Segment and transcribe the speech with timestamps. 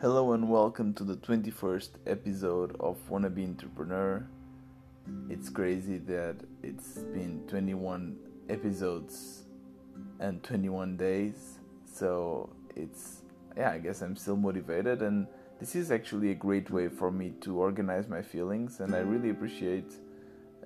[0.00, 4.26] Hello and welcome to the 21st episode of Wannabe Entrepreneur.
[5.28, 8.16] It's crazy that it's been 21
[8.48, 9.42] episodes
[10.18, 13.24] and 21 days, so it's
[13.54, 15.26] yeah, I guess I'm still motivated, and
[15.58, 19.28] this is actually a great way for me to organize my feelings, and I really
[19.28, 19.92] appreciate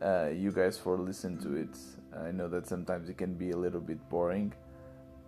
[0.01, 1.77] uh, you guys for listening to it.
[2.25, 4.55] I know that sometimes it can be a little bit boring,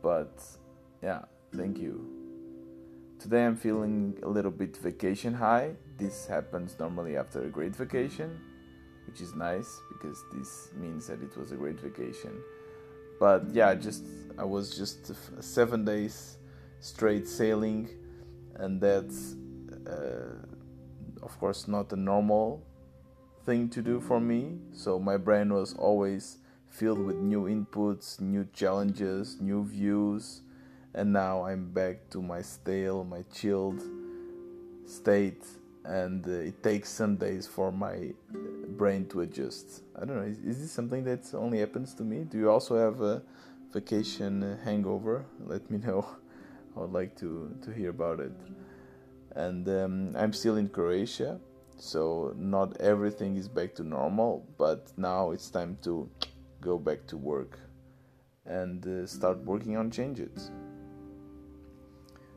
[0.00, 0.44] but
[1.02, 2.15] yeah, thank you.
[3.18, 5.72] Today I'm feeling a little bit vacation high.
[5.96, 8.38] This happens normally after a great vacation,
[9.06, 12.32] which is nice because this means that it was a great vacation.
[13.18, 14.04] But yeah, just
[14.38, 15.12] I was just
[15.42, 16.36] seven days
[16.80, 17.88] straight sailing,
[18.56, 19.34] and that's
[19.86, 20.36] uh,
[21.22, 22.62] of course not a normal
[23.46, 24.58] thing to do for me.
[24.72, 26.36] So my brain was always
[26.68, 30.42] filled with new inputs, new challenges, new views,
[30.96, 33.82] and now I'm back to my stale, my chilled
[34.86, 35.44] state,
[35.84, 38.12] and uh, it takes some days for my
[38.78, 39.82] brain to adjust.
[39.94, 42.24] I don't know, is, is, this something that only happens to me?
[42.24, 43.22] Do you also have a
[43.72, 45.26] vacation hangover?
[45.44, 46.06] Let me know.
[46.76, 48.32] I would like to, to hear about it.
[49.34, 51.38] And um, I'm still in Croatia,
[51.78, 56.08] so not everything is back to normal, but now it's time to
[56.62, 57.58] go back to work
[58.46, 60.50] and uh, start working on changes.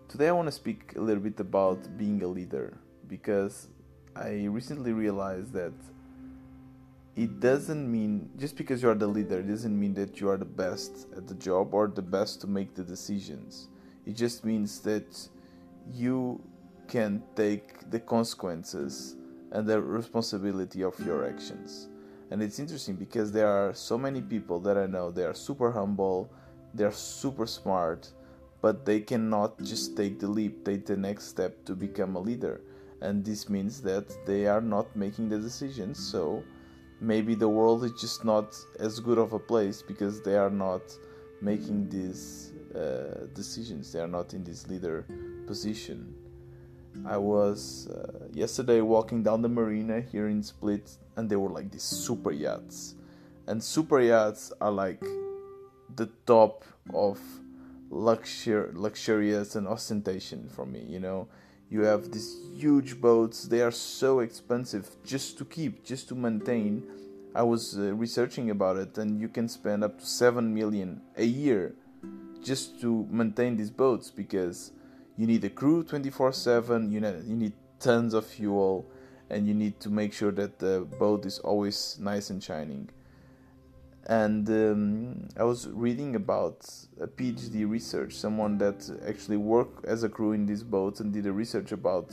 [0.09, 2.75] Today, I want to speak a little bit about being a leader
[3.07, 3.67] because
[4.15, 5.73] I recently realized that
[7.15, 10.37] it doesn't mean just because you are the leader it doesn't mean that you are
[10.37, 13.67] the best at the job or the best to make the decisions.
[14.07, 15.29] It just means that
[15.93, 16.41] you
[16.87, 19.15] can take the consequences
[19.51, 21.87] and the responsibility of your actions.
[22.31, 25.71] And it's interesting because there are so many people that I know they are super
[25.71, 26.33] humble,
[26.73, 28.11] they're super smart,
[28.61, 32.61] but they cannot just take the leap, take the next step to become a leader.
[33.01, 35.97] And this means that they are not making the decisions.
[35.99, 36.43] So
[36.99, 40.81] maybe the world is just not as good of a place because they are not
[41.41, 45.05] making these uh, decisions, they are not in this leader
[45.47, 46.13] position.
[47.05, 51.71] I was uh, yesterday walking down the marina here in Split, and there were like
[51.71, 52.95] these super yachts.
[53.47, 55.01] And super yachts are like
[55.95, 57.19] the top of
[57.91, 61.27] luxur- luxurious and ostentation for me, you know.
[61.69, 66.83] You have these huge boats, they are so expensive just to keep, just to maintain.
[67.35, 71.25] I was uh, researching about it, and you can spend up to 7 million a
[71.25, 71.75] year
[72.43, 74.71] just to maintain these boats because
[75.17, 78.89] you need a crew 24 7 you need, you need tons of fuel
[79.29, 82.89] and you need to make sure that the boat is always nice and shining
[84.09, 86.67] and um, i was reading about
[86.99, 91.25] a phd research someone that actually worked as a crew in these boats and did
[91.25, 92.11] a research about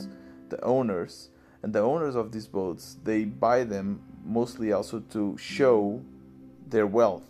[0.49, 1.29] the owners.
[1.63, 6.01] And the owners of these boats they buy them mostly also to show
[6.67, 7.27] their wealth.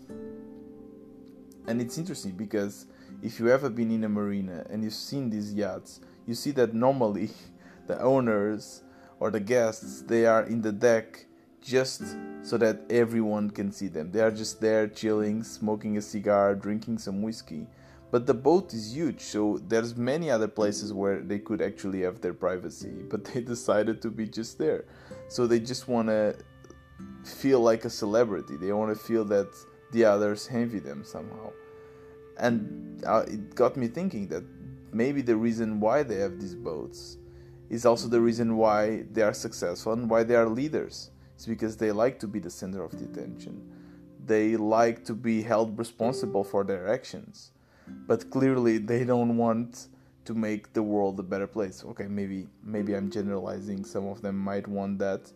[1.67, 2.85] And it's interesting because
[3.22, 6.73] if you ever been in a marina and you've seen these yachts, you see that
[6.73, 7.29] normally
[7.88, 8.83] the owners
[9.19, 11.25] or the guests they are in the deck
[11.67, 12.01] just
[12.41, 14.11] so that everyone can see them.
[14.11, 17.67] They are just there chilling, smoking a cigar, drinking some whiskey.
[18.09, 22.22] But the boat is huge, so there's many other places where they could actually have
[22.22, 24.85] their privacy, but they decided to be just there.
[25.27, 26.35] So they just want to
[27.25, 28.56] feel like a celebrity.
[28.56, 29.50] They want to feel that
[29.91, 31.51] the others envy them somehow
[32.39, 34.44] and uh, it got me thinking that
[34.91, 37.17] maybe the reason why they have these boats
[37.69, 41.11] is also the reason why they are successful and why they are leaders.
[41.37, 43.61] It's because they like to be the center of the attention.
[44.25, 47.51] They like to be held responsible for their actions.
[48.07, 49.85] But clearly they don't want
[50.25, 51.83] to make the world a better place.
[51.85, 53.85] Okay, maybe maybe I'm generalizing.
[53.85, 55.31] Some of them might want that.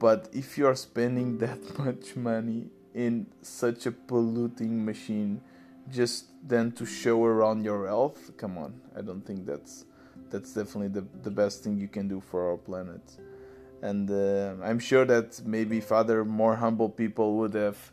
[0.00, 5.40] But if you are spending that much money in such a polluting machine,
[5.92, 9.84] just then to show around your health come on i don't think that's
[10.30, 13.02] that's definitely the, the best thing you can do for our planet
[13.82, 17.92] and uh, i'm sure that maybe if other more humble people would have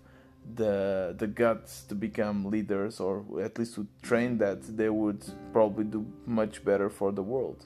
[0.56, 5.24] the the guts to become leaders or at least to train that they would
[5.54, 7.66] probably do much better for the world.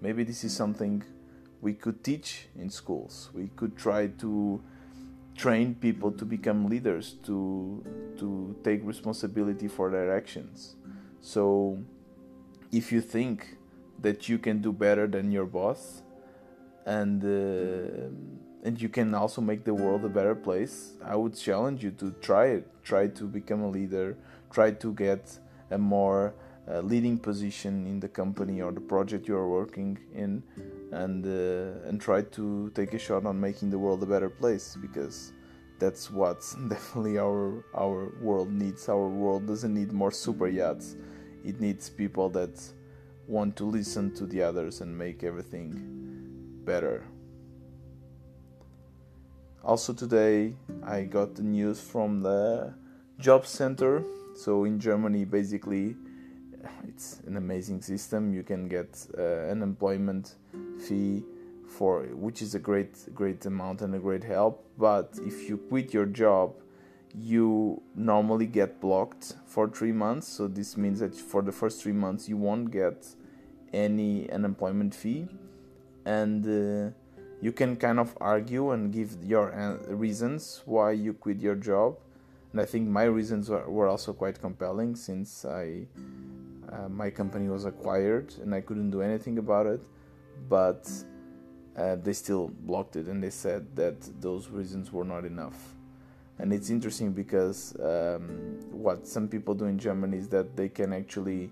[0.00, 1.02] Maybe this is something
[1.60, 3.30] we could teach in schools.
[3.34, 4.62] We could try to
[5.36, 7.84] train people to become leaders to
[8.18, 10.76] to take responsibility for their actions.
[11.20, 11.78] So
[12.72, 13.56] if you think
[14.00, 16.02] that you can do better than your boss
[16.86, 18.08] and uh,
[18.62, 20.92] and you can also make the world a better place.
[21.04, 22.68] I would challenge you to try it.
[22.82, 24.16] Try to become a leader.
[24.50, 25.38] Try to get
[25.70, 26.34] a more
[26.66, 30.42] a leading position in the company or the project you are working in.
[30.92, 34.76] And uh, and try to take a shot on making the world a better place
[34.80, 35.32] because
[35.78, 38.88] that's what definitely our our world needs.
[38.88, 40.96] Our world doesn't need more super yachts.
[41.44, 42.60] It needs people that
[43.26, 46.00] want to listen to the others and make everything
[46.64, 47.04] better.
[49.62, 50.54] Also today
[50.84, 52.72] i got the news from the
[53.18, 54.02] job center.
[54.34, 55.96] So in germany basically
[56.86, 58.32] it's an amazing system.
[58.32, 60.34] You can get uh, unemployment
[60.86, 61.24] fee
[61.68, 64.64] for which is a great great amount and a great help.
[64.78, 66.54] But if you quit your job
[67.12, 70.28] you normally get blocked for 3 months.
[70.28, 73.06] So this means that for the first 3 months you won't get
[73.72, 75.28] any unemployment fee
[76.04, 76.90] and uh,
[77.40, 81.96] you can kind of argue and give your uh, reasons why you quit your job.
[82.52, 85.86] And i think my reasons were, also quite compelling since i
[86.72, 89.80] uh, my company was acquired and i couldn't do anything about it.
[90.48, 90.90] But
[91.76, 95.74] uh, they still blocked it and they said that those reasons were not enough.
[96.38, 100.92] And it's interesting because um, what some people do in germany is that they can
[100.92, 101.50] actually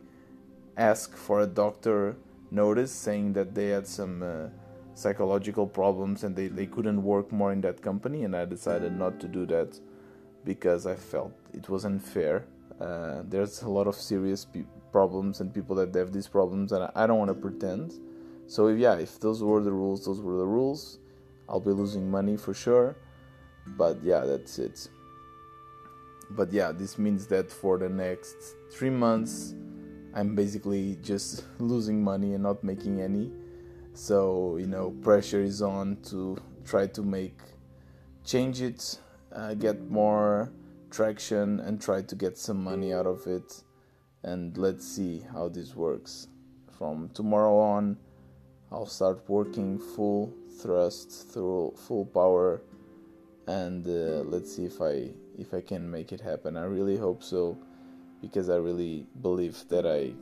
[0.76, 2.16] ask for a doctor
[2.50, 4.48] notice saying that they had some uh,
[4.94, 9.20] psychological problems and they, they couldn't work more in that company and i decided not
[9.20, 9.78] to do that
[10.44, 12.44] because i felt it was unfair
[12.80, 16.90] uh, there's a lot of serious pe- problems and people that have these problems and
[16.94, 17.92] i don't want to pretend
[18.48, 20.98] so yeah, if those were the rules, those were the rules.
[21.50, 22.96] I'll be losing money for sure.
[23.66, 24.88] But yeah, that's it.
[26.30, 28.36] But yeah, this means that for the next
[28.72, 29.54] three months,
[30.14, 33.31] I'm basically just losing money and not making any.
[33.94, 37.38] So you know, pressure is on to try to make
[38.25, 38.99] change it,
[39.32, 40.52] uh, get more
[40.90, 43.62] traction, and try to get some money out of it.
[44.22, 46.28] And let's see how this works.
[46.76, 47.96] From tomorrow on,
[48.70, 52.60] I'll start working full thrust through full power
[53.46, 56.56] and uh, let's see if I if I can make it happen.
[56.56, 57.56] I really hope so
[58.20, 60.12] because I really believe that I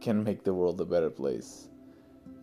[0.00, 1.68] can make the world a better place.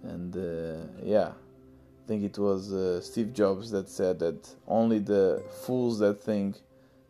[0.04, 5.44] And uh, yeah, I think it was uh, Steve Jobs that said that only the
[5.66, 6.58] fools that think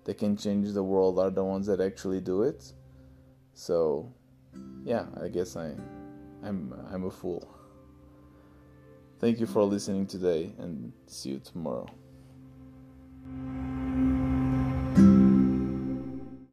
[0.06, 2.74] they can change the world are the ones that actually do it.
[3.54, 4.12] So
[4.84, 5.74] yeah, I guess I
[6.44, 7.48] I'm I'm a fool.
[9.20, 11.90] Thank you for listening today and see you tomorrow.